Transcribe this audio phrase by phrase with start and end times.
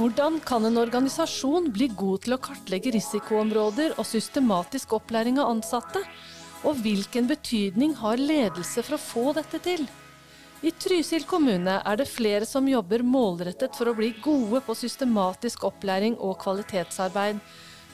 [0.00, 6.00] Hvordan kan en organisasjon bli god til å kartlegge risikoområder og systematisk opplæring av ansatte?
[6.64, 9.84] Og hvilken betydning har ledelse for å få dette til?
[10.64, 15.68] I Trysil kommune er det flere som jobber målrettet for å bli gode på systematisk
[15.68, 17.44] opplæring og kvalitetsarbeid.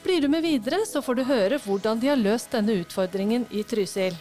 [0.05, 3.67] Blir du med videre, så får du høre hvordan de har løst denne utfordringen i
[3.67, 4.15] Trysil.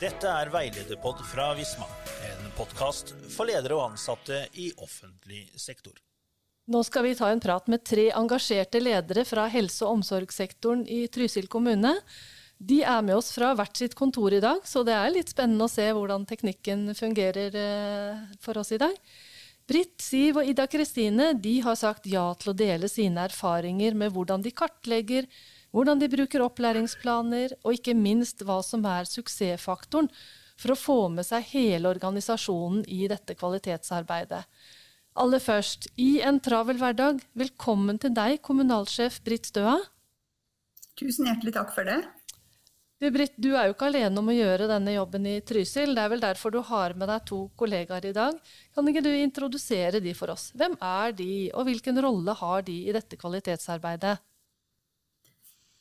[0.00, 1.84] Dette er Veilederpod fra Visma,
[2.24, 5.92] en podkast for ledere og ansatte i offentlig sektor.
[6.72, 11.02] Nå skal vi ta en prat med tre engasjerte ledere fra helse- og omsorgssektoren i
[11.12, 11.92] Trysil kommune.
[12.56, 15.68] De er med oss fra hvert sitt kontor i dag, så det er litt spennende
[15.68, 18.96] å se hvordan teknikken fungerer eh, for oss i dag.
[19.68, 24.40] Britt, Siv og Ida Kristine har sagt ja til å dele sine erfaringer med hvordan
[24.48, 25.28] de kartlegger,
[25.70, 30.10] hvordan de bruker opplæringsplaner, og ikke minst hva som er suksessfaktoren
[30.60, 34.44] for å få med seg hele organisasjonen i dette kvalitetsarbeidet.
[35.20, 39.78] Aller først, i en travel hverdag, velkommen til deg, kommunalsjef Britt Støa.
[41.00, 41.98] Tusen hjertelig takk for det.
[43.00, 45.94] Du, Britt, du er jo ikke alene om å gjøre denne jobben i Trysil.
[45.96, 48.36] Det er vel derfor du har med deg to kollegaer i dag.
[48.76, 50.50] Kan ikke du introdusere de for oss?
[50.52, 54.18] Hvem er de, og hvilken rolle har de i dette kvalitetsarbeidet?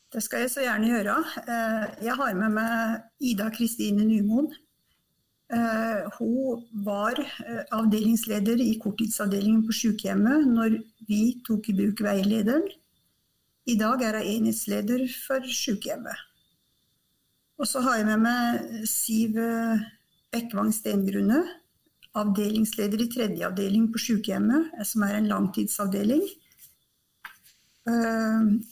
[0.10, 1.16] Det skal jeg så gjerne gjøre.
[1.54, 4.48] Eh, jeg har med meg Ida Kristine Nymoen.
[5.54, 12.66] Eh, hun var eh, avdelingsleder i korttidsavdelingen på sykehjemmet når vi tok i bruk veilederen.
[13.70, 16.26] I dag er hun enhetsleder for sykehjemmet.
[17.62, 19.38] Og så har jeg med meg Siv
[20.34, 21.44] Bekkvang Stengrunne,
[22.18, 26.24] avdelingsleder i tredje avdeling på sykehjemmet, som er en langtidsavdeling.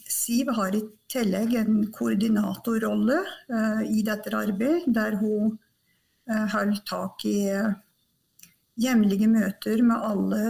[0.08, 3.18] Siv har i tillegg en koordinatorrolle
[3.52, 5.54] uh, i dette arbeidet, der hun
[6.30, 7.38] uh, holder tak i
[8.78, 10.42] jevnlige møter med alle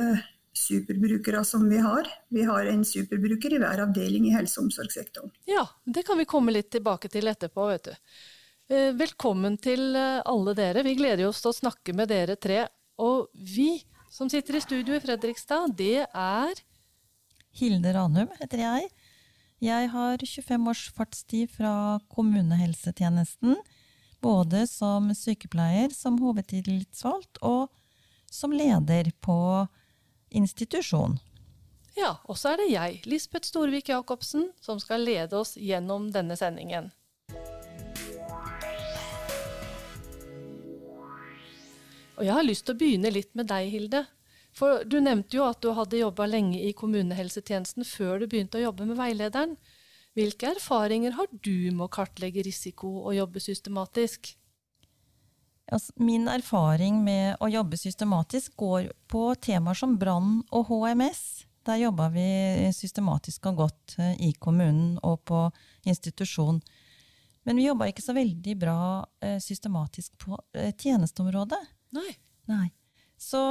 [0.58, 2.08] superbrukere som vi har.
[2.34, 5.32] Vi har en superbruker i hver avdeling i helse- og omsorgssektoren.
[5.48, 8.16] Ja, det kan vi komme litt tilbake til etterpå, vet du.
[8.98, 10.82] Velkommen til alle dere.
[10.84, 12.66] Vi gleder oss til å snakke med dere tre.
[13.00, 13.78] Og vi
[14.10, 16.60] som sitter i studio i Fredrikstad, det er
[17.58, 18.88] Hilde Ranum heter jeg.
[19.64, 23.56] Jeg har 25 års fartstid fra kommunehelsetjenesten.
[24.22, 27.68] Både som sykepleier, som hovedtillitsvalgt og
[28.30, 29.38] som leder på
[30.30, 31.18] institusjon.
[31.98, 36.36] Ja, og så er det jeg, Lisbeth Storvik Jacobsen, som skal lede oss gjennom denne
[36.38, 36.92] sendingen.
[42.18, 44.04] Og jeg har lyst til å begynne litt med deg, Hilde.
[44.58, 48.64] For du nevnte jo at du hadde jobba lenge i kommunehelsetjenesten før du begynte å
[48.68, 49.54] jobbe med veilederen.
[50.18, 54.32] Hvilke erfaringer har du med å kartlegge risiko og jobbe systematisk?
[55.68, 61.44] Altså, min erfaring med å jobbe systematisk går på temaer som brann og HMS.
[61.68, 62.26] Der jobba vi
[62.72, 65.42] systematisk og godt eh, i kommunen og på
[65.86, 66.62] institusjon.
[67.44, 68.80] Men vi jobba ikke så veldig bra
[69.22, 71.60] eh, systematisk på eh, tjenesteområdet.
[71.98, 72.10] Nei.
[72.48, 72.66] Nei.
[73.20, 73.42] Så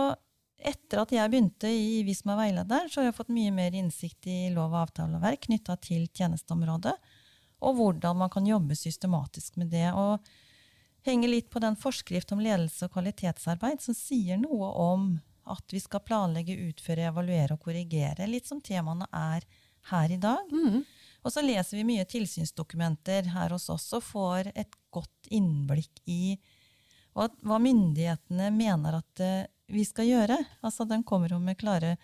[0.58, 4.50] etter at jeg begynte i Visma veileder, så har jeg fått mye mer innsikt i
[4.54, 6.96] lov- og avtaleverk knytta til tjenesteområdet,
[7.66, 9.88] og hvordan man kan jobbe systematisk med det.
[9.94, 10.22] Og
[11.08, 15.08] henge litt på den forskrift om ledelse og kvalitetsarbeid som sier noe om
[15.48, 18.28] at vi skal planlegge, utføre, evaluere og korrigere.
[18.28, 19.46] Litt som temaene er
[19.92, 20.52] her i dag.
[20.52, 20.84] Mm.
[21.24, 26.38] Og så leser vi mye tilsynsdokumenter her hos oss og får et godt innblikk i
[27.18, 30.38] hva, myndighetene mener at eh, vi skal gjøre.
[30.66, 31.96] Altså, de kommer jo med klare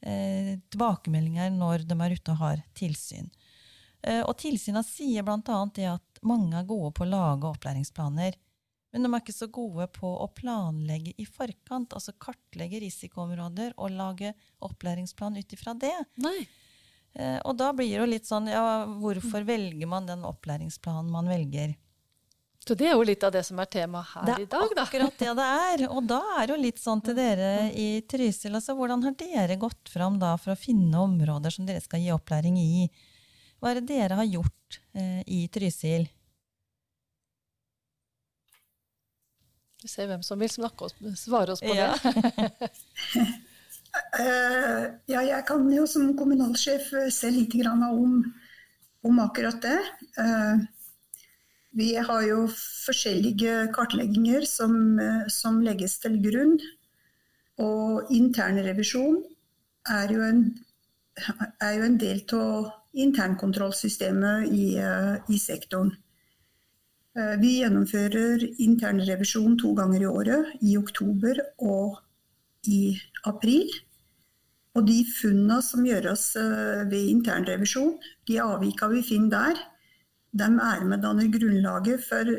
[0.00, 3.30] eh, tilbakemeldinger når de er ute og har tilsyn.
[4.02, 5.60] Eh, og tilsynene sier bl.a.
[5.74, 8.36] det at mange er gode på å lage opplæringsplaner.
[8.94, 13.92] Men de er ikke så gode på å planlegge i forkant, altså kartlegge risikoområder og
[13.92, 14.32] lage
[14.64, 15.96] opplæringsplan ut ifra det.
[16.22, 16.38] Nei.
[17.16, 21.28] Eh, og da blir det jo litt sånn, ja, hvorfor velger man den opplæringsplanen man
[21.32, 21.74] velger?
[22.66, 24.66] Så det er jo litt av det som er temaet her i dag, da.
[24.66, 25.82] Det er akkurat det det er.
[25.86, 29.58] Og da er det jo litt sånn til dere i Trysil, altså hvordan har dere
[29.60, 32.88] gått fram da for å finne områder som dere skal gi opplæring i?
[33.62, 36.08] Hva er det dere har gjort eh, i Trysil?
[39.86, 41.94] Vi ser hvem som vil oss, svare oss på Ja.
[42.02, 42.80] det.
[44.18, 48.24] Uh, ja, jeg kan jo som kommunalsjef se litt om,
[49.06, 49.78] om akkurat det.
[50.18, 50.66] Uh,
[51.76, 56.56] vi har jo forskjellige kartlegginger som, uh, som, legges til grunn.
[57.62, 59.22] Og internrevisjon
[59.88, 60.42] er jo en,
[61.62, 64.66] er jo en del av internkontrollsystemet i,
[65.32, 65.94] i sektoren.
[67.16, 72.02] Eh, vi gjennomfører internrevisjon to ganger i året, i oktober og
[72.68, 72.98] i
[73.28, 73.70] april.
[74.76, 77.94] Og de funnene som gjøres eh, ved internrevisjon,
[78.28, 79.62] de avvika vi finner der,
[80.36, 82.32] de er med danner grunnlaget for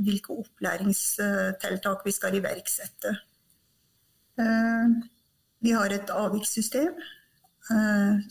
[0.00, 3.14] hvilke opplæringstiltak vi skal iverksette.
[4.40, 4.92] Eh,
[5.60, 7.00] vi har et avvikssystem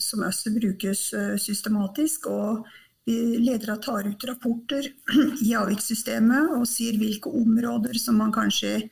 [0.02, 1.00] som også brukes
[1.40, 2.26] systematisk.
[2.26, 2.66] og
[3.06, 4.86] ledere tar ut rapporter
[5.48, 8.90] i avvikssystemet og sier hvilke områder som man kanskje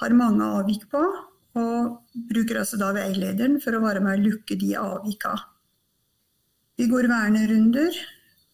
[0.00, 1.02] har mange avvik på.
[1.58, 1.96] Og
[2.28, 5.34] bruker altså da veilederen for å være med å lukke de avvika.
[6.78, 7.96] Vi går vernerunder,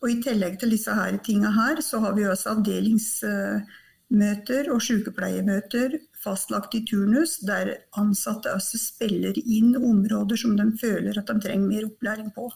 [0.04, 5.96] og i tillegg til disse her tinga her, så har vi også avdelingsmøter og sykepleiemøter
[6.20, 11.68] fastlagt i turnus, der ansatte også spiller inn områder som de føler at de trenger
[11.70, 12.52] mer opplæring på.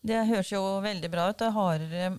[0.00, 1.38] Det høres jo veldig bra ut.
[1.40, 2.18] Dere har eh,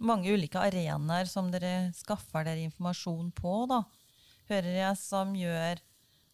[0.00, 3.80] mange ulike arenaer som dere skaffer dere informasjon på, da.
[4.52, 5.76] Hører jeg, som gjør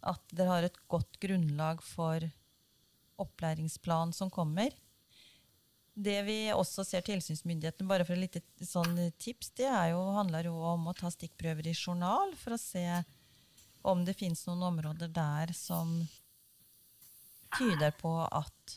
[0.06, 2.20] at dere har et godt grunnlag for
[3.22, 4.70] opplæringsplan som kommer.
[5.96, 10.56] Det vi også ser tilsynsmyndighetene, bare for et lite sånn tips, det jo, handler jo
[10.74, 12.84] om å ta stikkprøver i journal for å se
[13.86, 16.02] om det finnes noen områder der som
[17.56, 18.76] tyder på at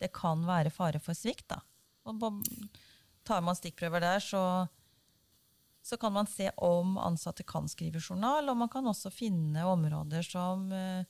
[0.00, 1.52] det kan være fare for svikt.
[1.52, 1.60] Da.
[2.08, 2.42] Og
[3.26, 4.42] tar man stikkprøver der, så,
[5.82, 10.26] så, kan man se om ansatte kan skrive journal, og man kan også finne områder
[10.26, 11.04] som uh,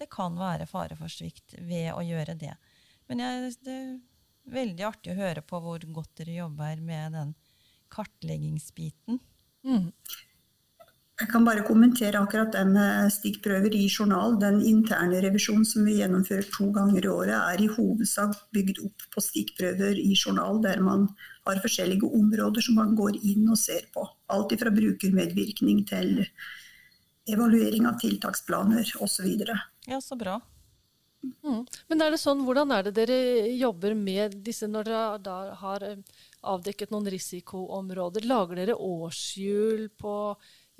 [0.00, 2.56] det kan være fare for svikt ved å gjøre det.
[3.06, 3.78] Men jeg, det
[4.50, 7.32] veldig artig å høre på hvor godt dere jobber med den
[7.92, 9.20] kartleggingsbiten.
[9.66, 9.90] Mm.
[11.22, 14.38] Jeg kan bare kommentere akkurat det med stikkprøver i journal.
[14.40, 19.04] Den interne revisjonen som vi gjennomfører to ganger i året, er i hovedsak bygd opp
[19.12, 21.06] på stikkprøver i journal, der man
[21.46, 24.06] har forskjellige områder som man går inn og ser på.
[24.34, 26.24] Alt fra brukermedvirkning til
[27.30, 29.28] evaluering av tiltaksplaner osv.
[29.86, 30.40] Ja, så bra.
[31.22, 31.62] Mm.
[31.88, 33.18] Men er det sånn, hvordan er det dere
[33.54, 36.00] jobber med disse når dere da har eh,
[36.50, 38.26] avdekket noen risikoområder?
[38.26, 40.16] Lager dere årshjul på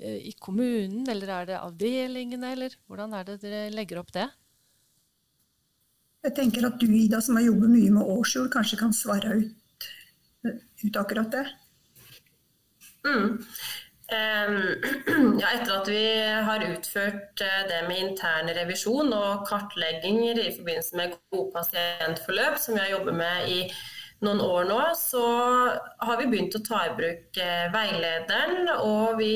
[0.03, 4.25] Eh, i kommunen, eller er det avdelingene, eller hvordan er det dere legger opp det?
[6.23, 9.87] Jeg tenker at du, Ida, som har jobbet mye med årshjul, kanskje kan svare ut,
[10.83, 11.45] ut akkurat det.
[13.07, 13.39] Mm.
[14.11, 14.57] Um,
[15.41, 16.03] ja, etter at vi
[16.43, 22.75] har utført eh, det med intern revisjon og kartlegginger i forbindelse med gode pasientforløp, som
[22.75, 23.61] vi har jobbet med i
[24.23, 25.23] noen år nå, så
[26.03, 28.73] har vi begynt å ta i bruk eh, veilederen.
[28.83, 29.33] Og vi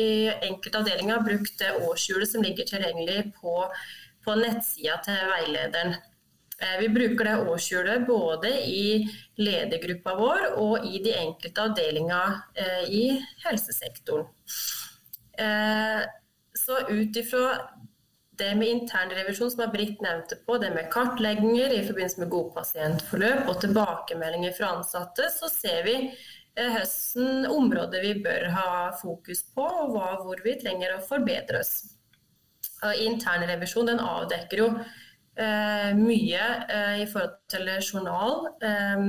[0.00, 3.58] i enkelte avdelinger har brukt årshjulet som ligger tilgjengelig på,
[4.24, 5.96] på nettsida til veilederen.
[6.62, 9.04] Eh, vi bruker det årshjulet både i
[9.36, 13.04] ledergruppa vår og i de enkelte avdelinger eh, i
[13.44, 14.30] helsesektoren.
[16.56, 17.50] Så ut ifra
[18.38, 23.48] det med internrevisjon som Britt nevnte på, det med kartlegginger i forbindelse med gode pasientforløp
[23.50, 28.68] og tilbakemeldinger fra ansatte, så ser vi eh, høsten områder vi bør ha
[29.00, 31.74] fokus på, og hvor vi trenger å forbedre oss.
[33.00, 34.94] Internrevisjon avdekker jo eh,
[35.36, 38.46] mye eh, i forhold til journal.
[38.62, 39.04] Eh,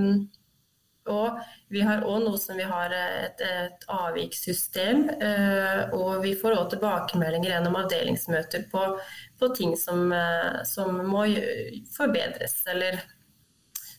[1.07, 1.39] og
[1.71, 5.07] vi har òg noe som vi har et, et avvikssystem.
[5.15, 8.83] Eh, og vi får òg tilbakemeldinger gjennom avdelingsmøter på,
[9.39, 11.25] på ting som, eh, som, må
[11.95, 12.99] forbedres, eller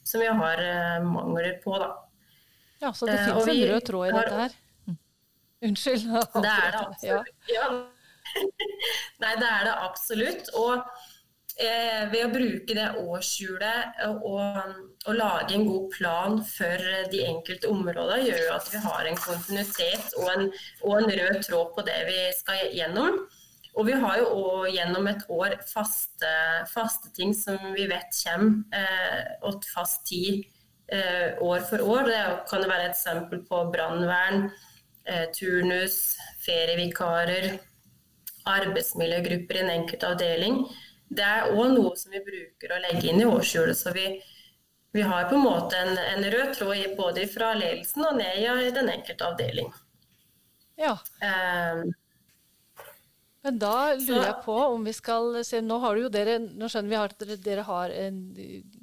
[0.03, 1.93] som vi har eh, mangler på, da.
[2.79, 4.59] Ja, Så det fins en rød tråd i dette her?
[4.87, 4.99] Mm.
[5.69, 6.11] Unnskyld.
[6.35, 7.07] Det er det absolutt.
[7.09, 7.23] Ja.
[7.57, 7.71] Ja.
[9.23, 10.51] Nei, det er det absolutt.
[10.61, 10.85] Og
[11.59, 14.27] eh, ved å bruke det årshjulet og,
[15.07, 19.21] og, lage en god plan for de enkelte områdene, gjør jo at vi har en
[19.23, 20.49] kontinuitet og en,
[20.85, 23.23] og en rød tråd på det vi skal gjennom.
[23.79, 26.31] Og vi har jo òg gjennom et år faste,
[26.73, 30.43] faste, ting som vi vet kommer, eh, og fast tid
[30.91, 32.11] eh, år for år.
[32.11, 34.49] Det kan være et eksempel på brannvern,
[35.07, 37.53] eh, turnus, ferievikarer,
[38.49, 40.63] arbeidsmiljøgrupper i en enkelt avdeling
[41.09, 43.79] det er òg noe som vi bruker å legge inn i årshjulet.
[43.79, 44.07] Så vi,
[44.93, 48.75] vi, har på en måte en, en rød tråd både fra ledelsen og ned i
[48.77, 49.73] den enkelte avdeling.
[50.79, 50.95] Ja.
[51.25, 51.89] Um,
[53.47, 56.91] men da lurer jeg på om vi skal se Nå har jo dere nå skjønner
[56.91, 58.19] vi at dere, dere har en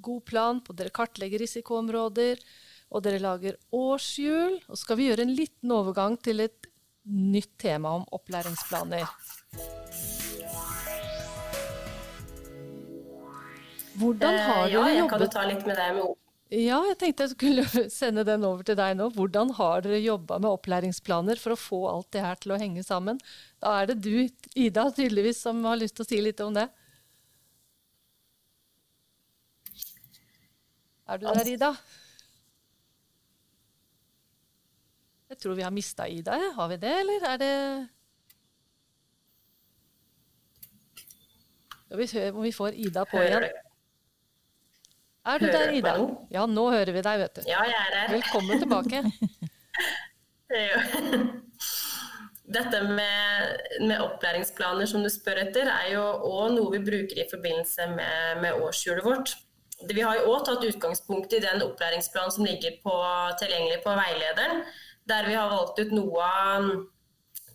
[0.03, 2.41] god plan på Dere kartlegger risikoområder,
[2.89, 4.61] og dere lager årshjul.
[4.65, 6.71] Og så skal vi gjøre en liten overgang til et
[7.05, 9.05] nytt tema om opplæringsplaner.
[13.95, 14.99] Hvordan eh, har dere ja, jobbet?
[14.99, 16.21] Jeg kan ta litt med det med
[16.55, 17.65] Ja, jeg tenkte jeg skulle
[17.99, 19.09] sende den over til deg nå.
[19.15, 22.83] Hvordan har dere jobba med opplæringsplaner for å få alt det her til å henge
[22.85, 23.19] sammen?
[23.63, 26.67] Da er det du, Ida, tydeligvis, som har lyst til å si litt om det.
[31.05, 31.73] Er du der, Ida?
[35.29, 36.37] Jeg tror vi har mista Ida.
[36.55, 37.53] Har vi det, eller er det
[41.85, 43.45] Skal vi se om vi får Ida på igjen.
[45.25, 45.93] Er du Hører der, Ida?
[46.35, 47.41] Ja, nå hører vi deg, vet du.
[47.49, 48.11] Ja, jeg er her.
[48.13, 48.99] Velkommen tilbake.
[52.55, 53.55] Dette med,
[53.89, 58.37] med opplæringsplaner som du spør etter, er jo òg noe vi bruker i forbindelse med,
[58.43, 59.33] med årshjulet vårt.
[59.81, 62.93] Det- Vi har jo òg tatt utgangspunkt i den opplæringsplanen som ligger på,
[63.41, 64.61] tilgjengelig på veilederen,
[65.09, 66.69] der vi har valgt ut noe av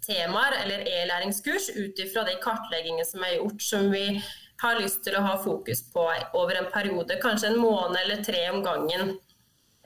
[0.07, 4.19] temaer eller e-læringskurs ut ifra de kartleggingene som er gjort, som vi
[4.61, 6.05] har lyst til å ha fokus på
[6.37, 9.15] over en periode, kanskje en måned eller tre om gangen.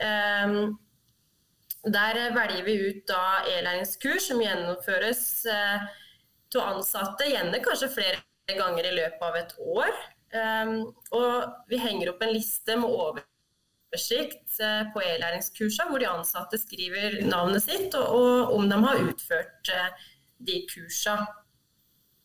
[0.02, 0.74] Ehm,
[1.84, 5.84] der velger vi ut da e-læringskurs som gjennomføres eh,
[6.50, 9.94] til ansatte, gjerne kanskje flere ganger i løpet av et år.
[10.34, 10.78] Um,
[11.14, 17.20] og vi henger opp en liste med oversikt eh, på e-læringskursene, hvor de ansatte skriver
[17.28, 20.08] navnet sitt og, og om de har utført eh,
[20.42, 21.28] de kursene.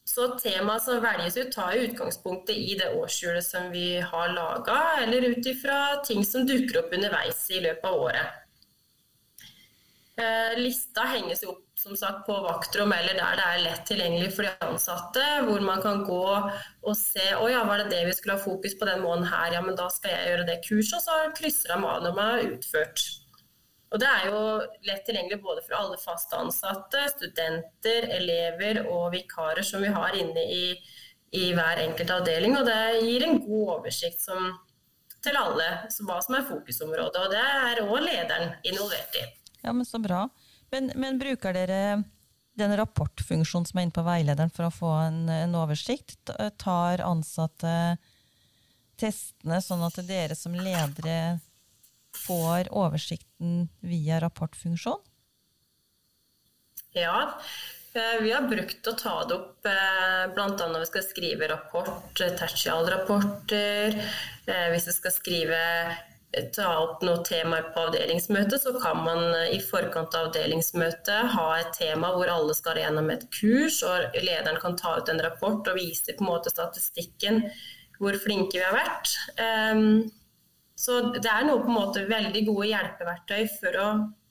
[0.10, 5.28] Så temaet som velges ut, tar utgangspunktet i det årshjulet som vi har laga, eller
[5.30, 8.40] ut ifra ting som dukker opp underveis i løpet av året.
[10.20, 14.50] Eh, Lista henges opp som sagt, på vaktrom eller der det er lett tilgjengelig for
[14.50, 15.28] de ansatte.
[15.46, 18.76] Hvor man kan gå og se å ja, var det det vi skulle ha fokus
[18.80, 20.98] på den måneden her, ja, men da skal jeg gjøre det kurset.
[20.98, 23.06] Og så krysser de av når man har utført.
[23.90, 24.40] Og det er jo
[24.86, 30.44] lett tilgjengelig både for alle faste ansatte, studenter, elever og vikarer som vi har inne
[30.46, 30.66] i,
[31.34, 32.54] i hver enkelt avdeling.
[32.60, 34.52] Og det gir en god oversikt som,
[35.26, 35.72] til alle
[36.06, 37.24] hva som er fokusområdet.
[37.26, 39.26] Og det er òg lederen involvert i.
[39.64, 40.28] Ja, men så bra.
[40.70, 41.82] Men, men bruker dere
[42.60, 46.30] den rapportfunksjonen som er inne på veilederen for å få en, en oversikt?
[46.62, 47.74] Tar ansatte
[49.00, 51.40] testene sånn at dere som ledere
[52.28, 52.70] får
[53.40, 55.00] oversikten via rapportfunksjon?
[56.94, 57.40] Ja,
[57.94, 60.68] eh, vi har brukt å ta det opp bl.a.
[60.68, 63.96] når vi skal skrive rapport, eh, tertialrapporter.
[64.48, 65.60] eh, Hvis vi skal skrive
[66.34, 71.32] eh, ta opp noen temaer på avdelingsmøtet, så kan man eh, i forkant av avdelingsmøtet
[71.36, 75.22] ha et tema hvor alle skal gjennom et kurs, og lederen kan ta ut en
[75.22, 77.44] rapport og vise på en måte statistikken
[78.00, 79.10] hvor flinke vi har vært.
[80.80, 83.90] Så det er noe på en måte veldig gode hjelpeverktøy for å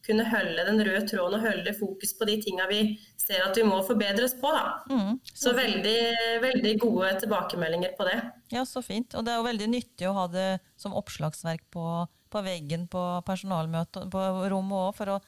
[0.09, 2.81] kunne holde den røde tråden og holde fokus på de tinga vi
[3.21, 4.53] ser at vi må forbedres på.
[4.89, 5.99] Mm, Så veldig,
[6.41, 8.17] veldig gode tilbakemeldinger på det.
[8.55, 9.13] Ja, så fint.
[9.19, 10.47] Og det er jo veldig nyttig å ha det
[10.81, 11.85] som oppslagsverk på,
[12.33, 15.21] på veggen på personalmøtet på rommet òg, for å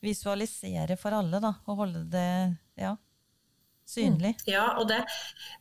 [0.00, 2.28] visualisere for alle, da, og holde det
[2.78, 2.94] ja,
[3.88, 4.34] synlig.
[4.48, 5.02] Ja, og det,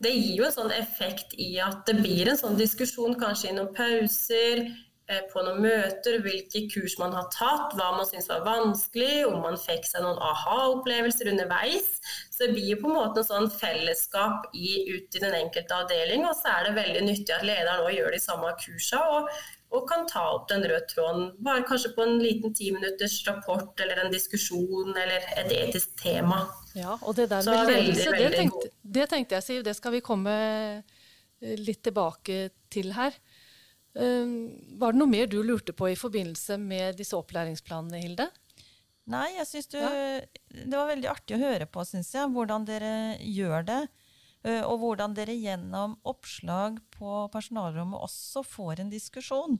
[0.03, 3.55] det gir jo en sånn effekt i at det blir en sånn diskusjon kanskje i
[3.55, 4.63] noen pauser,
[5.07, 9.39] eh, på noen møter, hvilke kurs man har tatt, hva man syns var vanskelig, om
[9.45, 11.87] man fikk seg noen aha-opplevelser underveis.
[12.31, 16.27] Så det blir på en måte en sånn fellesskap i, ut i den enkelte avdeling,
[16.27, 19.21] og så er det veldig nyttig at lederen òg gjør de samme kursene.
[19.21, 19.31] Og,
[19.67, 24.05] og kan ta opp den røde tråden, bare kanskje på en liten timinutters rapport eller
[24.05, 26.45] en diskusjon eller et etisk tema.
[26.77, 29.75] Ja, og det der Så med veldig, ledelse, det tenkte, det tenkte jeg, Siv, det
[29.75, 33.17] skal vi komme eh, litt tilbake til her.
[33.97, 38.29] Um, Var det noe mer du lurte på i forbindelse med disse opplæringsplanene, Hilde?
[39.07, 40.21] Nei, jeg synes du, Ja.
[40.51, 43.81] det var veldig artig å høre på, syns jeg, hvordan dere gjør det.
[44.47, 49.59] Eh, Og hvordan dere gjennom oppslag på personalrommet også får en diskusjon.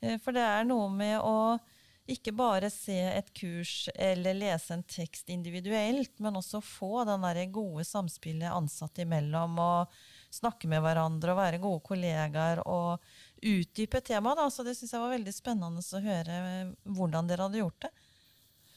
[0.00, 1.58] Eh, For det er noe med å
[2.06, 7.48] ikke bare se et kurs eller lese en tekst individuelt, men også få den det
[7.54, 9.96] gode samspillet ansatte imellom, og
[10.30, 13.02] snakke med hverandre og være gode kollegaer og
[13.42, 14.52] utdype temaet.
[14.54, 17.92] Så det syns jeg var veldig spennende å høre eh, hvordan dere hadde gjort det.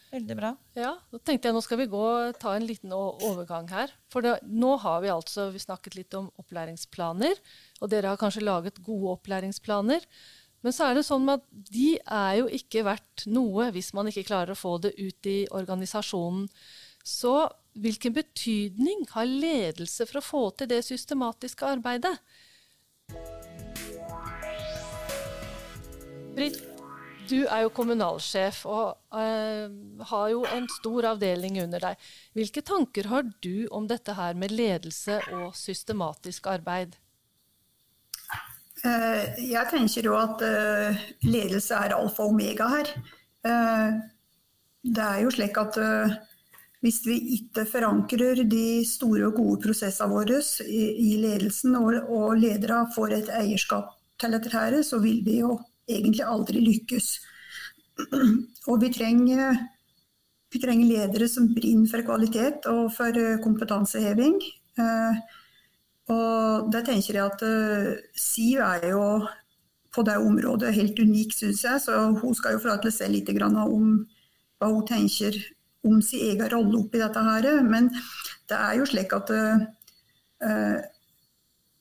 [0.10, 0.50] Veldig bra.
[0.74, 2.04] Ja, da tenkte jeg nå skal vi gå
[2.42, 3.92] ta en liten overgang her.
[4.10, 7.38] For det, nå har vi altså vi snakket litt om opplæringsplaner,
[7.78, 10.08] og dere har kanskje laget gode opplæringsplaner.
[10.66, 14.26] Men så er det sånn at de er jo ikke verdt noe hvis man ikke
[14.28, 16.50] klarer å få det ut i organisasjonen.
[17.06, 17.36] Så
[17.80, 22.18] hvilken betydning har ledelse for å få til det systematiske arbeidet?
[26.36, 26.60] Britt,
[27.30, 29.68] du er jo kommunalsjef og uh,
[30.12, 32.08] har jo en stor avdeling under deg.
[32.38, 36.98] Hvilke tanker har du om dette her med ledelse og systematisk arbeid?
[38.80, 40.40] Jeg tenker jo at
[41.28, 42.92] ledelse er alfa og omega her.
[43.44, 45.76] Det er jo slik at
[46.80, 53.16] hvis vi ikke forankrer de store og gode prosessene våre i ledelsen, og ledere får
[53.18, 55.58] et eierskap til dette, her, så vil vi jo
[55.90, 57.10] egentlig aldri lykkes.
[58.70, 59.58] Og vi trenger,
[60.54, 64.40] vi trenger ledere som brenner for kvalitet og for kompetanseheving.
[66.10, 67.44] Og der tenker jeg at
[68.18, 69.04] Siv er jo
[69.94, 71.82] på det området helt unik, syns jeg.
[71.84, 73.90] Så hun skal jo få til å se litt om
[74.60, 75.36] hva hun tenker
[75.88, 77.50] om sin egen rolle oppi dette her.
[77.66, 77.90] Men
[78.50, 79.34] det er jo slik at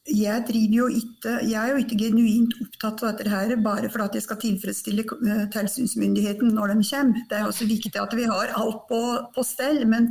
[0.08, 4.14] jeg, jo ikke, jeg er jo ikke genuint opptatt av dette her bare for at
[4.16, 7.24] jeg skal tilfredsstille uh, tilsynsmyndigheten når de kommer.
[7.30, 9.00] Det er også viktig at vi har alt på,
[9.34, 9.84] på stell.
[9.88, 10.10] Men,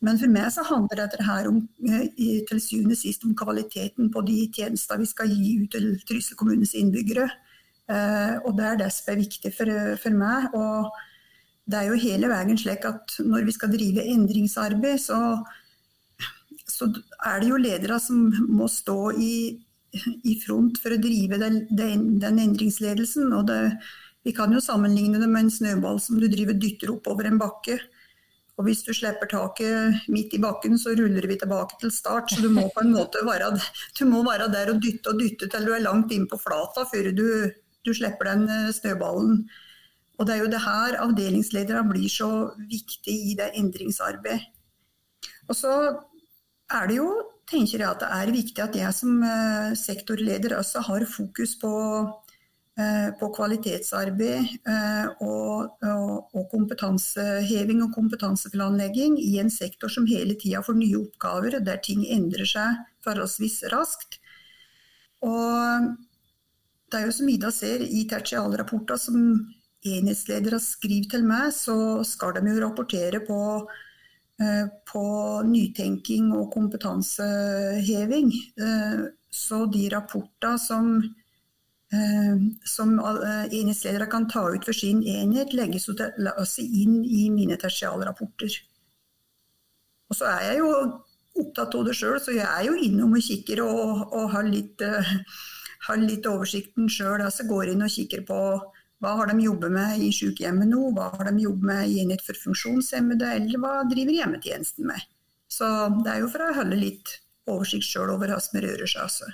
[0.00, 2.04] men, for meg så handler dette her om, uh,
[2.48, 6.74] til syvende sist om kvaliteten på de tjenester vi skal gi ut til Trysil kommunes
[6.74, 7.30] innbyggere.
[8.46, 9.68] og det er det som er viktig for,
[10.00, 10.54] for meg.
[10.54, 10.92] og
[11.66, 15.18] det er jo hele veien slik at når vi skal drive endringsarbeid, så,
[16.82, 16.90] så
[17.28, 19.34] er det jo ledere som må stå i,
[20.26, 23.30] i front for å drive den, den, den endringsledelsen.
[23.36, 23.60] Og det,
[24.26, 27.78] vi kan jo sammenligne det med en snøball som du driver dytter oppover en bakke.
[28.60, 32.30] Og hvis du slipper taket midt i bakken, så ruller vi tilbake til start.
[32.30, 33.52] Så du må på en måte være,
[34.02, 37.26] være der og dytte og dytte til du er langt inn på flata før du,
[37.82, 39.44] du slipper den eh, snøballen.
[40.20, 42.30] Og det er jo det her avdelingsledere blir så
[42.70, 44.52] viktig i det endringsarbeidet.
[45.50, 45.72] Og så
[46.78, 47.08] er det jo,
[47.50, 51.72] tenker jeg, at det er viktig at jeg som eh, sektorleder også har fokus på,
[52.80, 60.38] eh, på kvalitetsarbeid eh, og, og, og, kompetanseheving og kompetanseplanlegging i en sektor som hele
[60.40, 64.20] tida får nye oppgaver, der ting endrer seg forholdsvis raskt.
[65.22, 65.92] Og
[66.92, 69.18] det er jo som Ida ser i tertialrapporter som
[69.82, 71.74] enhetsledere skriver til meg, så
[72.06, 73.38] skal de jo rapportere på,
[74.88, 75.04] på
[75.48, 78.32] nytenking og kompetanseheving.
[78.60, 80.96] Eh, så de rapporter som,
[81.92, 88.60] eh, som enhetsledere kan ta ut for sin enhet, legges også inn i mine tertialrapporter.
[90.10, 90.70] Og så er jeg jo
[91.40, 94.82] opptatt av det sjøl, så jeg er jo innom og kikker og, og har, litt,
[95.88, 97.22] har, litt, oversikten sjøl.
[97.22, 98.40] Altså går inn og kikker på
[99.02, 102.22] hva har de jobbet med i sykehjemmet nå, hva har de jobbet med i enhet
[102.22, 105.08] for funksjonshemmede, eller hva driver hjemmetjenesten med.
[105.50, 105.66] Så
[106.04, 107.16] det er jo for å holde litt
[107.50, 109.02] oversikt sjøl over hva som rører seg.
[109.02, 109.32] Altså.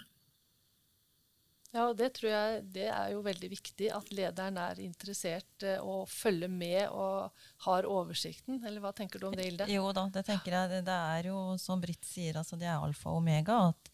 [1.75, 5.77] Ja, og det tror jeg det er jo veldig viktig, at lederen er interessert eh,
[5.85, 8.63] og følger med og har oversikten.
[8.65, 9.69] Eller hva tenker du om det, Hilde?
[9.71, 10.83] Jo da, det tenker jeg.
[10.89, 13.61] Det er jo som Britt sier, altså det er alfa og omega.
[13.69, 13.93] At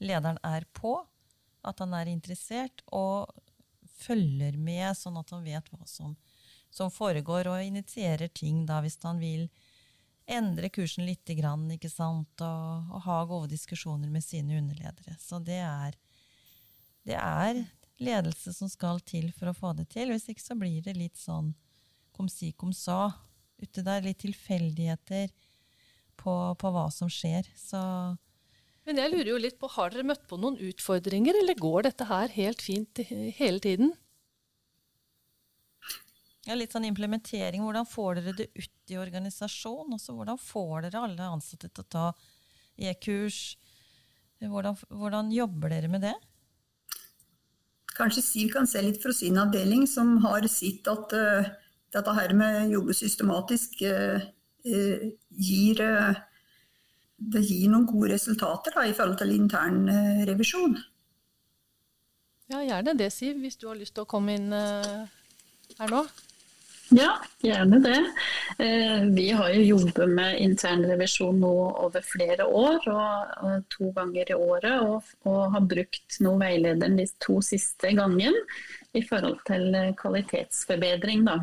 [0.00, 0.96] lederen er på,
[1.68, 2.80] at han er interessert.
[2.96, 3.28] Og
[4.02, 6.16] følger med, sånn at han vet hva som,
[6.70, 9.48] som foregår, og initierer ting da hvis han vil
[10.30, 15.16] endre kursen litt, ikke sant, og, og, ha gode diskusjoner med sine underledere.
[15.20, 15.96] Så det er,
[17.06, 17.64] det er
[18.02, 20.12] ledelse som skal til for å få det til.
[20.12, 21.52] Hvis ikke så blir det litt sånn
[22.12, 23.12] kom si, kom sa.
[23.62, 25.30] Ute der litt tilfeldigheter
[26.18, 27.46] på, på hva som skjer.
[27.58, 27.80] Så
[28.86, 32.08] men jeg lurer jo litt på, har dere møtt på noen utfordringer, eller går dette
[32.08, 33.92] her helt fint hele tiden?
[36.48, 37.62] Ja, litt sånn implementering.
[37.62, 39.94] Hvordan får dere det ut i organisasjonen?
[39.94, 42.06] Også hvordan får dere alle ansatte til å ta
[42.90, 43.54] e-kurs?
[44.42, 46.16] Hvordan, hvordan, jobber dere med det?
[47.94, 51.52] Kanskje Siv kan se litt fra sin avdeling, som har sett at uh,
[51.94, 54.18] dette her med å jobbe systematisk uh,
[54.66, 55.84] uh, gir
[57.30, 60.76] det gir noen gode resultater da, i forhold til intern eh, revisjon.
[62.52, 65.06] Ja, gjerne det, Siv, hvis du har lyst til å komme inn uh,
[65.78, 66.02] her nå.
[66.92, 68.00] Ja, gjerne det.
[68.60, 71.52] Eh, vi har jo jobbet med internrevisjon nå
[71.86, 74.82] over flere år, og, og to ganger i året.
[74.84, 78.44] Og, og, har brukt nå veilederen de to siste gangene
[78.92, 81.24] i forhold til kvalitetsforbedring.
[81.30, 81.38] Da.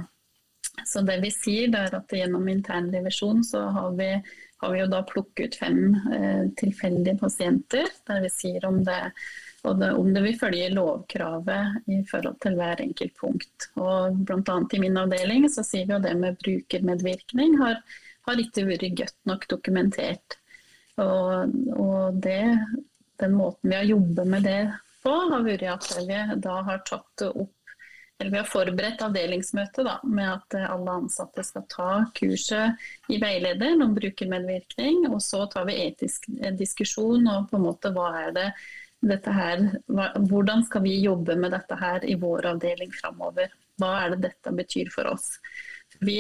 [0.85, 4.11] Så det vi sier, er at gjennom internrevisjon så har vi
[4.59, 8.97] har vi jo da plukket ut fem eh, tilfeldige pasienter, der vi sier om det,
[9.63, 13.69] det, om det vil følge lovkravet i forhold til hver enkelt punkt.
[13.79, 17.79] Og annet i min avdeling så sier vi jo det med brukermedvirkning har,
[18.27, 20.39] har ikke vært godt nok dokumentert.
[20.99, 22.43] Og, og det,
[23.23, 24.61] den måten vi har jobbet med det
[25.05, 27.55] på, har vært at vi da har tatt opp
[28.19, 33.19] eller vi har forberedt avdelingsmøte da, med at eh, alle ansatte skal ta kurset i
[33.21, 35.05] veileder om brukermedvirkning.
[35.08, 38.49] Og så tar vi etisk eh, diskusjon og på en måte hva er det
[38.99, 43.53] dette her, hvordan skal vi jobbe med dette her i vår avdeling framover?
[43.79, 45.29] Hva er det dette betyr for oss?
[46.03, 46.17] Vi,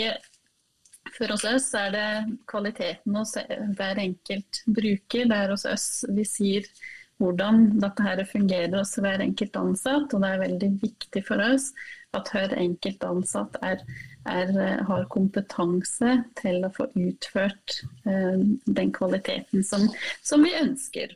[1.17, 2.07] for oss oss er det
[2.47, 3.35] kvaliteten hos
[3.75, 5.27] hver enkelt bruker.
[5.27, 6.71] Det er hos oss vi sier
[7.19, 10.13] hvordan dette fungerer hos hver enkelt ansatt.
[10.13, 11.71] Og det er veldig viktig for oss
[12.17, 13.83] at hver enkelt ansatt er,
[14.29, 14.53] er,
[14.87, 19.85] har kompetanse til å få utført eh, den kvaliteten som,
[20.25, 21.13] som vi ønsker.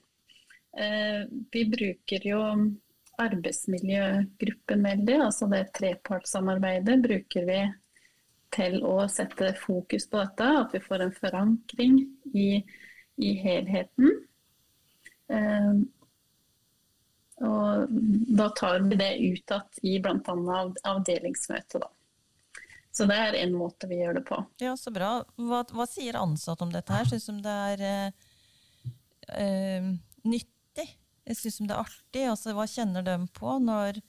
[0.77, 2.41] Eh, vi bruker jo
[3.23, 7.59] arbeidsmiljøgruppen veldig, altså det trepartssamarbeidet bruker vi
[8.53, 10.49] til å sette fokus på dette.
[10.65, 11.99] At vi får en forankring
[12.37, 12.49] i,
[13.21, 14.13] i helheten.
[15.33, 15.81] Uh,
[17.43, 17.89] og
[18.37, 20.57] da tar vi det utad i bl.a.
[20.93, 21.81] avdelingsmøtet.
[21.81, 21.89] Da.
[22.93, 24.37] Så det er en måte vi gjør det på.
[24.61, 25.15] Ja, Så bra.
[25.41, 27.09] Hva, hva sier ansatte om dette her?
[27.09, 27.85] Syns de det er
[29.33, 29.89] eh,
[30.23, 30.53] nyttig?
[30.73, 31.37] nyttig?
[31.37, 32.25] Syns de det er artig?
[32.29, 34.01] Altså, hva kjenner de på når,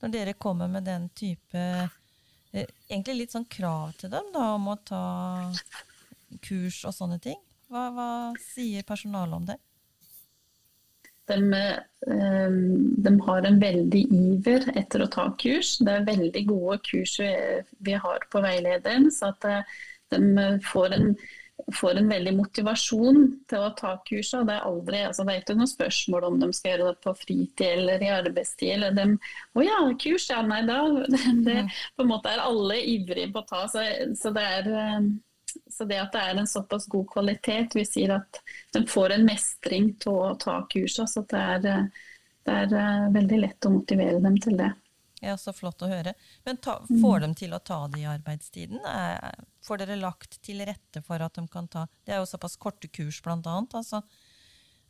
[0.00, 4.68] når dere kommer med den type eh, Egentlig litt sånn krav til dem da, om
[4.70, 5.50] å ta
[6.44, 7.40] kurs og sånne ting.
[7.66, 9.56] Hva, hva sier personalet om det?
[11.30, 11.36] De,
[12.10, 12.56] eh,
[13.06, 15.78] de, har en veldig iver etter å ta kurs.
[15.80, 19.10] Det er veldig gode kurs vi har på veilederen.
[19.14, 19.80] så at eh,
[20.12, 21.08] de får en,
[21.80, 24.46] får en veldig motivasjon til å ta kurset.
[24.46, 27.14] Det er, aldri, altså det er ikke noe spørsmål om de skal gjøre det på
[27.24, 28.74] fritid eller i arbeidstid.
[28.76, 29.06] eller de,
[29.54, 30.80] å ja, kurs, ja, nei da.
[31.46, 31.60] Det,
[31.96, 33.64] på en måte er alle ivrige på å ta.
[33.70, 33.86] Så,
[34.20, 35.14] så det er eh,
[35.70, 38.40] så det at det er en såpass god kvalitet, vi sier at
[38.72, 41.10] de får en mestring til å ta kurset.
[41.10, 41.62] Så det er,
[42.44, 44.72] det er, eh, veldig lett å motivere dem til det.
[45.24, 46.12] Ja, Så flott å høre.
[46.44, 48.82] Men ta, får de til å ta det i arbeidstiden?
[49.64, 52.90] Får dere lagt til rette for at de kan ta Det er jo såpass korte
[52.92, 53.72] kurs, blant annet.
[53.72, 54.02] Altså,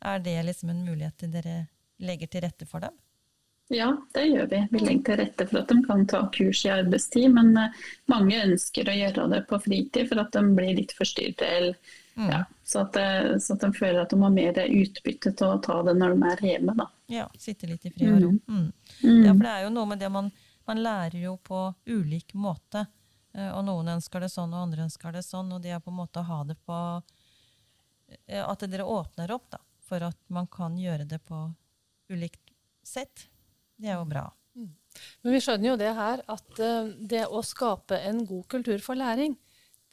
[0.03, 1.55] er det liksom en mulighet til dere
[2.03, 2.97] legger til rette for dem?
[3.67, 4.67] Ja, det gjør vi.
[4.71, 7.31] Vi legger til rette for at de kan ta kurs i arbeidstid.
[7.33, 11.79] Men eh, mange ønsker å gjøre det på fritid for at de blir litt forstyrret.
[12.15, 12.29] Mm.
[12.29, 15.57] Ja, så, at, eh, så, at, de føler at de har mer utbytte til å
[15.65, 16.77] ta det når de er hjemme.
[16.77, 16.87] Da.
[17.11, 18.31] Ja, sitte litt i fred og ro.
[18.45, 18.69] Mm.
[19.01, 19.25] Mm.
[19.25, 20.31] Ja, for det er jo noe med det man,
[20.69, 22.85] man lærer jo på ulik måte.
[23.33, 25.55] Eh, og noen ønsker det sånn, og andre ønsker det sånn.
[25.57, 26.81] Og det er på en måte å ha det på
[28.29, 31.47] At dere åpner opp da, for at man kan gjøre det på
[32.13, 32.53] ulikt
[32.85, 33.25] sett.
[33.75, 34.27] Det er jo bra.
[34.55, 34.71] Mm.
[35.23, 38.99] Men vi skjønner jo det her at uh, det å skape en god kultur for
[38.99, 39.35] læring,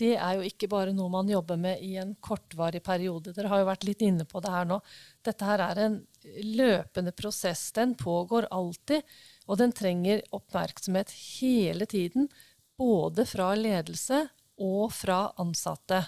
[0.01, 3.35] det er jo ikke bare noe man jobber med i en kortvarig periode.
[3.37, 4.81] Dere har jo vært litt inne på det her nå.
[5.23, 5.99] Dette her er en
[6.57, 7.69] løpende prosess.
[7.77, 9.05] Den pågår alltid,
[9.47, 12.27] og den trenger oppmerksomhet hele tiden.
[12.81, 14.25] Både fra ledelse
[14.63, 16.03] og fra ansatte.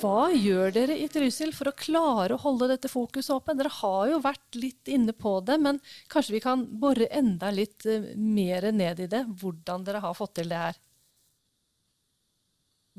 [0.00, 3.52] Hva gjør dere i Trysil for å klare å holde dette fokuset oppe?
[3.58, 5.80] Dere har jo vært litt inne på det, men
[6.12, 10.38] kanskje vi kan bore enda litt uh, mer ned i det, hvordan dere har fått
[10.40, 10.78] til det her.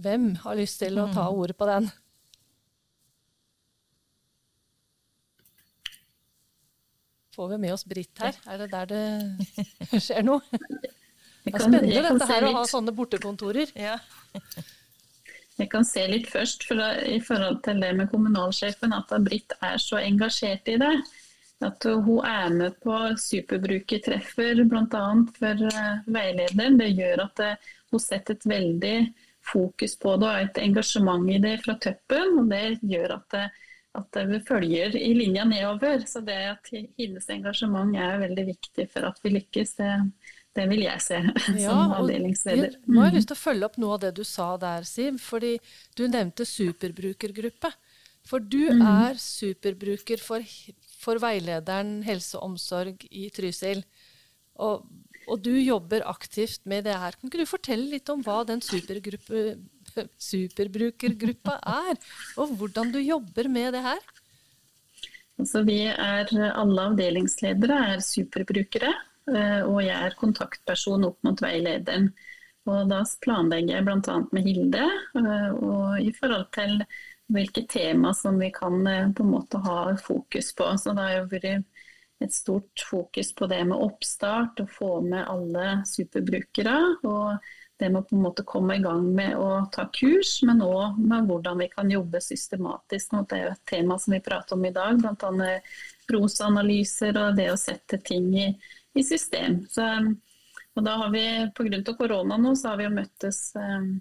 [0.02, 1.42] Hvem har lyst til å ta mm.
[1.42, 1.90] ordet på den?
[7.32, 8.38] Får vi med oss Britt her?
[8.46, 10.44] Er det der det skjer noe?
[10.52, 13.72] Det er spennende dette her å ha sånne bortekontorer.
[13.74, 13.98] Ja.
[15.60, 19.78] Jeg kan se litt først for, i forhold til det med kommunalsjefen, at Britt er
[19.82, 20.94] så engasjert i det.
[21.62, 25.04] At hun er med på superbrukertreffer bl.a.
[25.38, 26.80] for uh, veilederen.
[26.80, 28.96] Det gjør at uh, hun setter et veldig
[29.52, 32.40] fokus på det og et engasjement i det fra toppen.
[32.42, 33.46] Og det gjør at, det,
[34.02, 36.08] at vi følger i linja nedover.
[36.10, 39.78] Så det at hennes engasjement er veldig viktig for at vi lykkes.
[39.78, 39.94] Det,
[40.58, 41.20] det vil jeg se
[41.62, 42.76] ja, som avdelingsleder.
[42.86, 43.20] Nå har jeg mm.
[43.20, 45.20] lyst til å følge opp noe av det du sa der, Siv.
[45.24, 45.54] fordi
[45.98, 47.72] Du nevnte superbrukergruppe.
[48.28, 48.82] For du mm.
[48.86, 50.46] er superbruker for,
[51.02, 53.82] for, veilederen helse og omsorg i Trysil.
[54.62, 54.84] Og,
[55.26, 57.16] og, du jobber aktivt med det her.
[57.18, 58.62] Kan ikke du fortelle litt om hva den
[60.30, 61.96] superbrukergruppa er?
[62.38, 64.04] Og hvordan du jobber med det her?
[65.42, 68.92] Altså, vi er alle avdelingsledere er superbrukere.
[69.29, 72.10] Eh, og jeg er kontaktperson opp mot veilederen.
[72.69, 74.17] Og da planlegger jeg bl.a.
[74.34, 76.81] med Hilde eh, og i forhold til
[77.31, 80.67] hvilke tema som vi kan eh, på en måte ha fokus på.
[80.77, 81.65] Så det har vært
[82.21, 86.77] et stort fokus på det med oppstart, å få med alle superbrukere.
[87.01, 90.62] Og det med å på en måte komme i gang med å ta kurs, men
[90.62, 93.15] òg med hvordan vi kan jobbe systematisk.
[93.25, 95.55] Det er jo et tema som vi prater om i dag, bl.a.
[96.12, 98.51] ROS-analyser og det å sette ting i
[98.97, 99.62] i system.
[99.69, 99.86] Så,
[100.75, 101.23] og da har vi,
[101.58, 101.82] Pga.
[101.93, 103.93] korona nå, så har vi jo møttes um,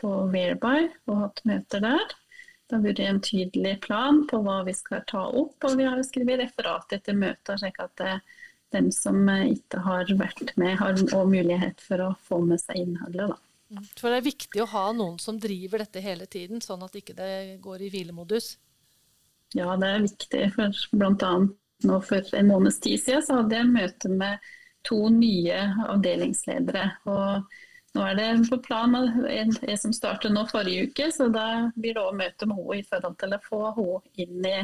[0.00, 2.16] på Whereby og hatt møter der.
[2.66, 6.02] Det har vært en tydelig plan på hva vi skal ta opp, og vi har
[6.02, 8.02] skrevet referat etter møter, slik at
[8.74, 13.30] dem som ikke har vært med, har også mulighet for å få med seg innholdet.
[13.30, 13.38] Da.
[13.70, 13.82] Mm.
[13.98, 17.16] For det er viktig å ha noen som driver dette hele tiden, sånn at ikke
[17.18, 18.56] det går i hvilemodus?
[19.54, 20.42] Ja, det er viktig.
[20.54, 21.32] For bl.a.
[21.84, 24.44] nå for en måneds tid siden så hadde jeg møte med
[24.86, 25.58] to nye
[25.88, 26.90] avdelingsledere.
[27.10, 27.44] og
[27.96, 32.02] nå er det på plan jeg som startet nå forrige uke, så da blir det
[32.02, 34.56] òg møte med henne i forhold til å få henne inn i,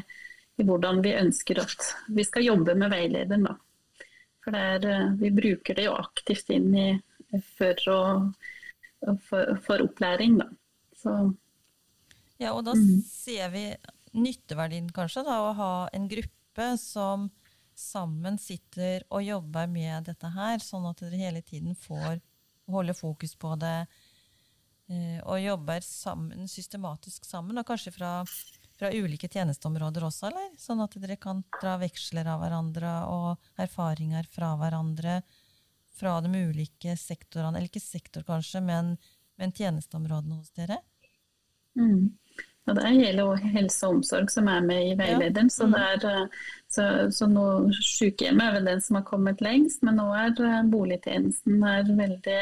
[0.61, 3.48] i, hvordan vi ønsker at vi skal jobbe med veilederen.
[3.48, 3.55] Da.
[4.44, 6.88] For er, eh, vi bruker det jo aktivt inn i,
[7.57, 8.01] for, å,
[9.31, 10.37] for, for opplæring.
[10.42, 10.51] Da.
[11.01, 11.16] Så,
[12.42, 13.01] ja, og da mm.
[13.09, 13.64] ser vi
[14.12, 16.42] nytteverdien kanskje da, å ha en gruppe
[16.79, 17.31] som
[17.75, 22.21] sammen sitter og jobber med dette her, sånn at dere hele tiden får
[22.73, 23.79] holde fokus på det
[24.88, 28.12] eh, og jobber sammen, systematisk sammen, og kanskje fra,
[28.79, 30.53] fra, ulike tjenesteområder også, eller?
[30.61, 35.21] Sånn at dere kan dra veksler av hverandre og erfaringer fra hverandre
[35.93, 38.95] fra de ulike sektorene, eller ikke sektor kanskje, men,
[39.41, 40.81] men tjenesteområdene hos dere?
[41.79, 42.12] Mm.
[42.62, 43.25] Ja, det er hele
[43.57, 45.48] helse og omsorg som er med i veilederen.
[45.51, 45.66] Ja.
[45.66, 45.72] Mm.
[45.75, 49.98] Så, er, eh, så, så nå Sykehjemmet er vel den som har kommet lengst, men
[49.98, 52.38] nå er eh, boligtjenesten er veldig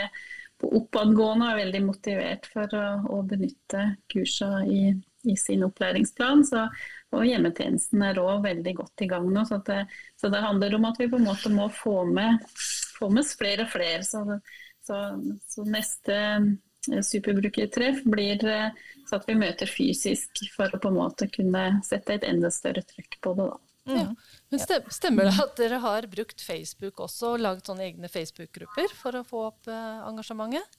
[0.60, 2.84] på oppadgående og er veldig motivert for å,
[3.16, 4.80] å benytte kursene i,
[5.24, 6.44] i, sin opplæringsplan.
[6.44, 6.66] Så,
[7.16, 9.46] og hjemmetjenesten er òg veldig godt i gang nå.
[9.48, 9.86] Så det,
[10.20, 12.44] så det, handler om at vi på en måte må få med,
[12.98, 14.04] få med flere og flere.
[14.04, 14.26] Så,
[14.84, 16.20] så neste
[16.86, 18.70] superbrukertreff blir eh,
[19.08, 22.84] så at vi møter fysisk for å på en måte kunne sette et enda større
[22.86, 23.48] trykk på det.
[23.50, 23.58] da.
[23.90, 24.04] Ja.
[24.52, 24.60] Men
[24.92, 29.24] Stemmer det at dere har brukt Facebook også, og laget sånne egne Facebook-grupper for å
[29.26, 30.78] få opp eh, engasjementet?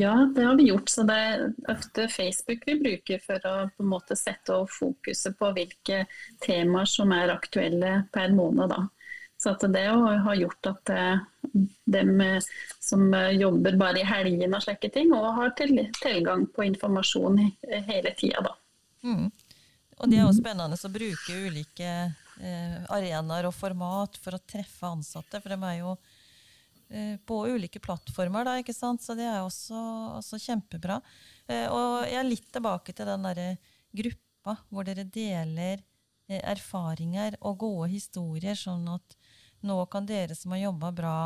[0.00, 0.88] Ja, det har vi gjort.
[0.88, 5.52] Så det er ofte Facebook vi bruker for å på en måte sette fokuset på
[5.56, 6.04] hvilke
[6.44, 8.72] temaer som er aktuelle per måned.
[8.72, 8.86] Da.
[9.42, 10.90] Så det har gjort at
[11.90, 12.20] dem
[12.78, 17.40] som jobber bare i helgene og slike ting, òg har tilgang på informasjon
[17.88, 18.54] hele tida.
[19.02, 19.32] Mm.
[20.02, 21.90] Og det er også spennende å bruke ulike
[22.42, 25.92] eh, arenaer og format for å treffe ansatte, for de er jo
[26.90, 29.04] eh, på ulike plattformer, da, ikke sant?
[29.04, 29.78] så det er også,
[30.18, 30.98] også kjempebra.
[31.46, 33.48] Eh, og jeg er litt tilbake til den derre
[33.92, 35.78] gruppa hvor dere deler
[36.26, 39.18] eh, erfaringer og gode historier, sånn at
[39.66, 41.16] nå kan dere som har jobba bra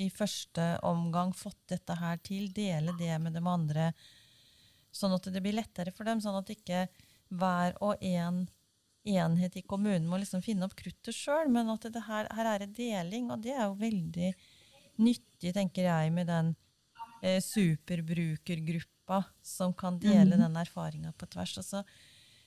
[0.00, 3.90] i første omgang, fått dette her til, dele det med de andre,
[4.94, 6.86] sånn at det blir lettere for dem, sånn at ikke
[7.30, 8.46] hver og en
[9.06, 12.64] enhet i kommunen må liksom finne opp kruttet sjøl, men at det her, her, er
[12.64, 14.32] det deling, og det er jo veldig
[15.00, 16.52] nyttig, tenker jeg, med den
[17.22, 20.42] eh, superbrukergruppa som kan dele mm.
[20.44, 21.56] den erfaringa på tvers.
[21.64, 21.84] Så,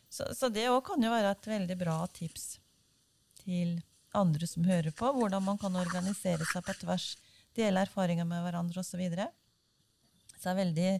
[0.09, 2.53] så, så, det òg kan jo være et veldig bra tips
[3.41, 3.79] til
[4.17, 7.13] andre som hører på, hvordan man kan organisere seg på tvers,
[7.57, 8.93] dele erfaringer med hverandre osv.
[8.93, 9.29] Så, videre.
[10.37, 10.91] så det er veldig,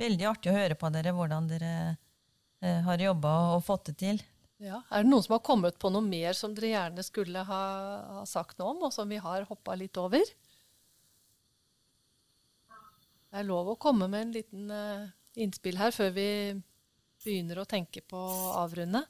[0.00, 1.74] veldig artig å høre på dere, hvordan dere
[2.60, 4.22] eh, har jobba og fått det til.
[4.62, 4.80] Ja.
[4.90, 7.62] Er det noen som har kommet på noe mer som dere gjerne skulle ha,
[8.20, 10.24] ha sagt noe om, og som vi har hoppa litt over?
[13.34, 16.28] Det er lov å komme med en liten uh, innspill her før vi
[17.24, 19.02] begynner å tenke på å avrunde.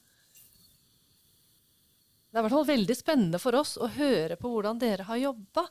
[2.34, 5.20] Det er i hvert fall veldig spennende for oss å høre på hvordan dere har
[5.22, 5.62] jobba,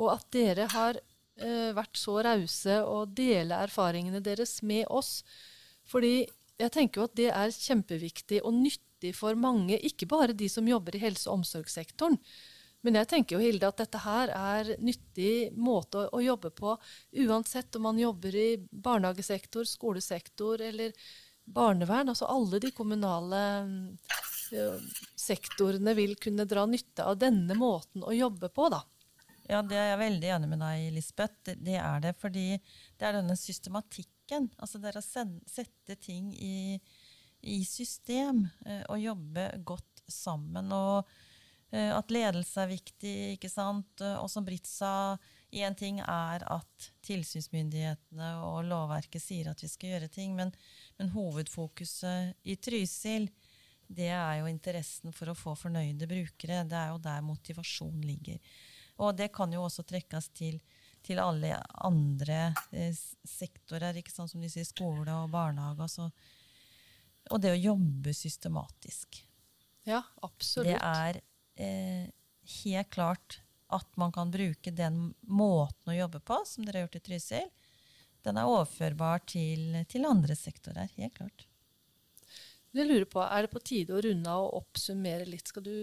[0.00, 5.18] og at dere har uh, vært så rause og dele erfaringene deres med oss.
[5.84, 6.22] Fordi
[6.56, 10.64] jeg tenker jo at det er kjempeviktig og nyttig for mange, ikke bare de som
[10.64, 12.16] jobber i helse- og omsorgssektoren.
[12.80, 16.78] Men jeg tenker jo, Hilde, at dette her er nyttig måte å, å jobbe på
[17.26, 20.96] uansett om man jobber i barnehagesektor, skolesektor eller
[21.44, 22.08] barnevern.
[22.08, 23.42] Altså alle de kommunale
[25.16, 28.82] sektorene vil kunne dra nytte av denne måten å jobbe på, da.
[29.46, 31.38] Ja, det er jeg veldig enig med deg, Lisbeth.
[31.46, 32.48] Det, det er det fordi
[32.98, 34.48] det er denne systematikken.
[34.58, 36.80] Altså det er å sette ting i,
[37.46, 40.72] i system eh, og jobbe godt sammen.
[40.74, 41.06] Og
[41.70, 44.02] eh, at ledelse er viktig, ikke sant.
[44.18, 45.14] Og som Britt sa,
[45.54, 50.50] én ting er at tilsynsmyndighetene og lovverket sier at vi skal gjøre ting, men,
[50.98, 53.30] men hovedfokuset i Trysil
[53.86, 56.64] det er jo interessen for å få fornøyde brukere.
[56.66, 58.40] Det er jo der motivasjon ligger.
[59.02, 60.58] Og det kan jo også trekkes til,
[61.04, 62.96] til alle andre eh,
[63.28, 65.86] sektorer, ikke sant, som de sier, skole og barnehage.
[65.86, 66.10] Altså.
[67.30, 69.20] Og det å jobbe systematisk.
[69.86, 70.72] Ja, absolutt.
[70.72, 71.20] Det er
[71.62, 72.06] eh,
[72.62, 73.40] helt klart
[73.74, 77.52] at man kan bruke den måten å jobbe på, som dere har gjort i Trysil.
[78.26, 81.46] Den er overførbar til, til andre sektorer, helt klart.
[82.76, 85.48] Jeg lurer på, Er det på tide å runde av og oppsummere litt?
[85.52, 85.76] Skal du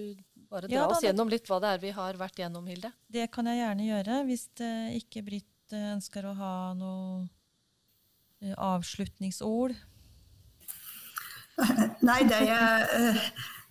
[0.52, 2.92] bare dra Ja, da, oss gjennom litt hva det er vi har vært gjennom, Hilde?
[3.10, 7.26] Det kan jeg gjerne gjøre, hvis eh, ikke Britt eh, ønsker å ha noe
[8.44, 9.76] eh, avslutningsord.
[12.08, 13.18] Nei, det jeg,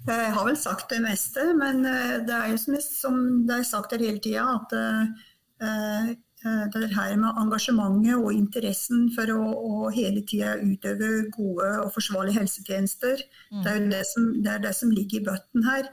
[0.09, 3.95] jeg har vel sagt det meste, men det er jo som, som det er sagt
[3.95, 10.57] her hele tida, at det her med engasjementet og interessen for å, å hele tida
[10.59, 13.23] utøve gode og forsvarlige helsetjenester,
[13.63, 15.91] det er det som, det er det som ligger i bøtten her.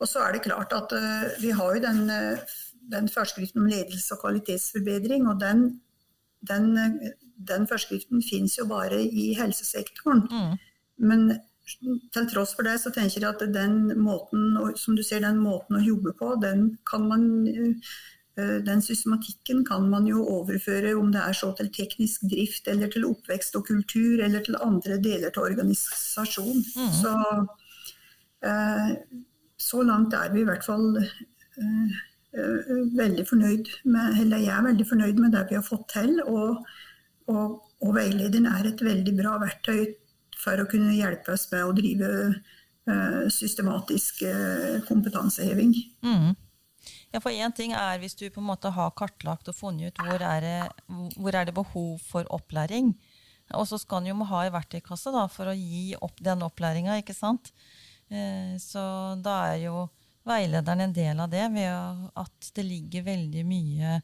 [0.00, 2.54] Og så er det klart at uh, vi har jo den, uh,
[2.92, 5.64] den forskriften om ledelse og kvalitetsforbedring, og den,
[6.48, 7.12] den, eh,
[7.48, 10.26] den forskriften finnes jo bare i helsesektoren.
[10.30, 10.56] Mm.
[11.08, 11.26] Men
[12.12, 15.78] til tross for det så tenker jeg at den måten, som du ser, den måten
[15.78, 17.94] å jobbe på, den kan man eh,
[18.36, 23.06] den systematikken kan man jo overføre om det er så til teknisk drift, eller til
[23.06, 26.64] oppvekst og kultur, eller til andre deler av organisasjon.
[26.74, 26.90] Mm.
[26.98, 27.12] Så,
[28.50, 28.90] eh,
[29.56, 31.94] så langt er vi i hvert fall eh,
[32.34, 36.18] eh, veldig fornøyd med, eller jeg er veldig fornøyd med det vi har fått til.
[36.26, 36.64] Og,
[37.30, 39.94] og, og veilederen er et veldig bra verktøy
[40.42, 42.10] for å kunne hjelpe oss med å drive
[42.90, 45.76] eh, systematisk eh, kompetanseheving.
[46.04, 46.34] Mm.
[47.14, 50.00] Ja, for én ting er hvis du på en måte har kartlagt og funnet ut
[50.02, 50.56] hvor er det,
[51.14, 52.90] hvor er det behov for opplæring.
[53.54, 56.96] Og så skal en jo ha i verktøykassa da, for å gi opp den opplæringa,
[56.98, 57.52] ikke sant.
[58.08, 58.82] Eh, så
[59.22, 59.84] da er jo
[60.26, 63.98] veilederen en del av det, ved at det ligger veldig mye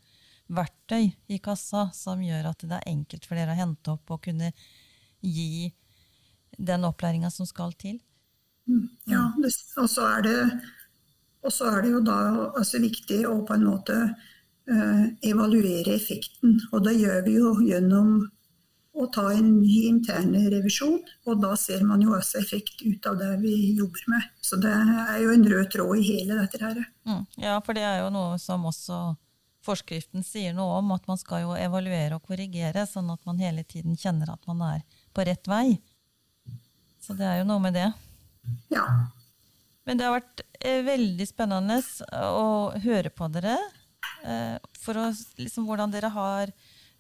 [0.51, 4.23] verktøy i kassa som gjør at det er enkelt for dere å hente opp og
[4.27, 4.51] kunne
[5.23, 5.71] gi
[6.59, 8.01] den opplæringa som skal til.
[9.11, 10.37] Ja, og, så er det,
[11.41, 12.19] og så er det jo da
[12.59, 16.59] altså viktig å på en måte eh, evaluere effekten.
[16.73, 18.13] Og det gjør vi jo gjennom
[19.01, 20.99] å ta en ny interne revisjon.
[21.29, 24.29] Og da ser man jo også effekt ut av det vi jobber med.
[24.45, 26.83] Så det er jo en rød tråd i hele dette her.
[27.09, 27.25] Mm.
[27.41, 29.01] Ja, for det er jo noe som også
[29.65, 33.65] forskriften sier noe om, at man skal jo evaluere og korrigere, sånn at man hele
[33.69, 34.85] tiden kjenner at man er
[35.17, 35.79] på rett vei.
[37.01, 37.89] Så det er jo noe med det.
[38.73, 38.87] Ja.
[39.91, 41.81] Men det har vært eh, veldig spennende
[42.15, 43.57] å høre på dere.
[44.23, 46.53] Eh, for å, liksom, hvordan dere har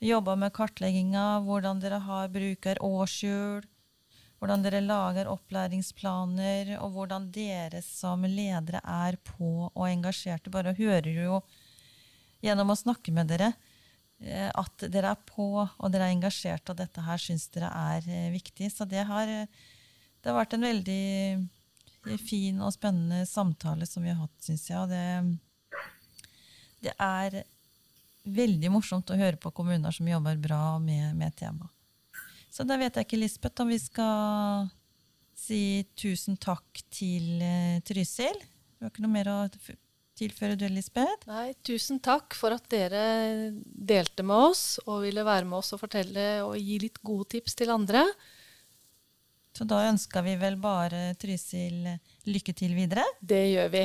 [0.02, 3.68] jobba med kartlegginga, hvordan dere har bruker årshjul,
[4.42, 10.50] hvordan dere lager opplæringsplaner, og hvordan dere som ledere er på og engasjerte.
[10.50, 11.38] Bare hører jo
[12.42, 13.52] gjennom å snakke med dere
[14.18, 18.34] eh, at dere er på og dere er engasjert, og dette her syns dere er
[18.34, 18.74] viktig.
[18.74, 21.00] Så det har, det har vært en veldig
[22.20, 24.80] fin og spennende samtale som vi har hatt, syns jeg.
[24.80, 25.84] Og det,
[26.86, 27.42] det er
[28.30, 31.72] veldig morsomt å høre på kommuner som jobber bra med, med temaet.
[32.50, 34.66] Så da vet jeg ikke, Lisbeth, om vi skal
[35.38, 38.42] si tusen takk til eh, Trysil.
[38.76, 39.38] Du har ikke noe mer å
[40.18, 41.28] tilføre du, Lisbeth?
[41.30, 45.82] Nei, tusen takk for at dere delte med oss og ville være med oss og
[45.84, 48.04] fortelle og gi litt gode tips til andre.
[49.56, 51.88] Så da ønsker vi vel bare Trysil
[52.30, 53.04] lykke til videre.
[53.20, 53.84] Det gjør vi.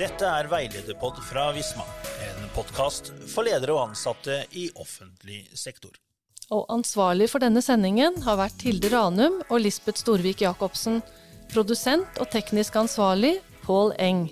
[0.00, 1.84] Dette er Veilederpod fra Visma,
[2.24, 5.92] en podkast for ledere og ansatte i offentlig sektor.
[6.50, 11.02] Og ansvarlig for denne sendingen har vært Hilde Ranum og Lisbeth Storvik Jacobsen.
[11.52, 14.24] Produsent og teknisk ansvarlig Pål Eng.